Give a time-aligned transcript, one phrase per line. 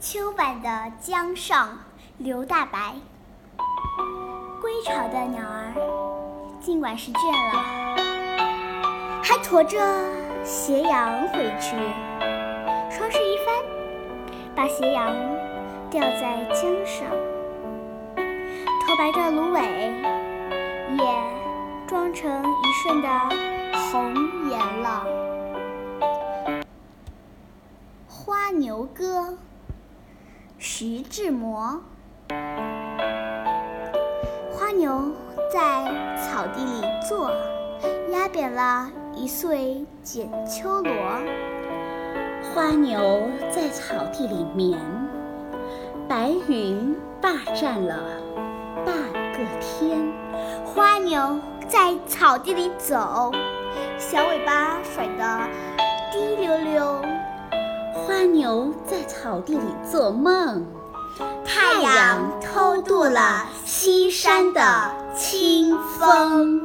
[0.00, 1.76] 秋晚的江上，
[2.18, 2.94] 刘大白。
[4.60, 5.74] 归巢的鸟儿，
[6.60, 7.96] 尽管是倦了，
[9.24, 9.76] 还驮着
[10.44, 11.74] 斜阳回去。
[12.88, 13.52] 双翅一翻，
[14.54, 15.12] 把斜阳
[15.90, 17.04] 吊在江上。
[18.86, 19.60] 头白的芦苇，
[20.96, 21.04] 也
[21.88, 23.08] 装成一瞬的
[23.90, 24.14] 红
[24.48, 25.04] 颜了。
[28.08, 29.22] 《花牛歌》
[30.80, 31.80] 徐志摩。
[34.52, 35.10] 花牛
[35.52, 35.84] 在
[36.16, 37.32] 草地里坐，
[38.12, 40.94] 压扁了一穗剪秋萝。
[42.54, 44.78] 花牛在草地里眠，
[46.08, 47.98] 白云霸占了
[48.86, 48.94] 半
[49.32, 49.98] 个天。
[50.64, 53.32] 花牛在草地里走，
[53.98, 55.40] 小尾巴甩得
[56.12, 57.07] 滴溜溜。
[58.18, 60.66] 花牛在草地里做梦，
[61.44, 66.60] 太阳偷渡了西山的青峰。